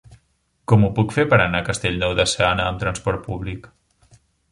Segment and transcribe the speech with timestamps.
[0.71, 3.69] Com ho puc fer per anar a Castellnou de Seana amb trasport públic?